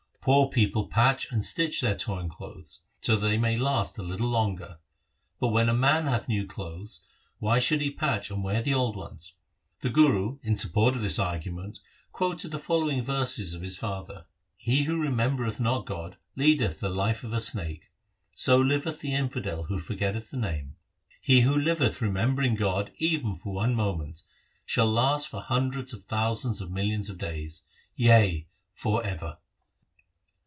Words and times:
Poor 0.23 0.49
people 0.49 0.87
patch 0.87 1.31
and 1.31 1.43
stitch 1.43 1.81
their 1.81 1.97
torn 1.97 2.29
clothes, 2.29 2.81
so 3.01 3.15
that 3.15 3.27
they 3.27 3.39
may 3.39 3.57
last 3.57 3.97
a 3.97 4.03
little 4.03 4.29
longer; 4.29 4.77
but, 5.39 5.47
when 5.47 5.67
a 5.67 5.73
man 5.73 6.03
hath 6.05 6.29
new 6.29 6.45
clothes, 6.45 7.01
why 7.39 7.57
should 7.57 7.81
he 7.81 7.89
patch 7.89 8.29
and 8.29 8.43
wear 8.43 8.61
the 8.61 8.71
old 8.71 8.95
ones?' 8.95 9.33
1 9.81 9.89
The 9.91 9.95
Guru 9.95 10.37
in 10.43 10.55
support 10.55 10.95
of 10.95 11.01
this 11.01 11.17
argument 11.17 11.79
quoted 12.11 12.49
the 12.51 12.59
following 12.59 13.01
verses 13.01 13.55
of 13.55 13.63
his 13.63 13.77
father:— 13.79 14.27
He 14.57 14.83
who 14.83 15.01
remembereth 15.01 15.59
not 15.59 15.87
God, 15.87 16.17
leadeth 16.35 16.79
the 16.81 16.89
life 16.89 17.23
of 17.23 17.33
a 17.33 17.41
snake; 17.41 17.85
2 17.85 17.87
So 18.35 18.61
liveth 18.61 18.99
the 18.99 19.15
infidel 19.15 19.63
who 19.63 19.79
forgetteth 19.79 20.29
the 20.29 20.37
Name. 20.37 20.75
He 21.19 21.41
who 21.41 21.55
liveth 21.55 21.99
remembering 21.99 22.53
God 22.53 22.91
even 22.99 23.33
for 23.33 23.53
one 23.55 23.73
moment, 23.73 24.21
Shall 24.67 24.85
last 24.85 25.29
for 25.29 25.41
hundreds 25.41 25.95
of 25.95 26.03
thousands 26.03 26.61
and 26.61 26.71
millions 26.71 27.09
of 27.09 27.17
days, 27.17 27.63
yea, 27.95 28.45
for 28.75 29.03
ever. 29.03 29.39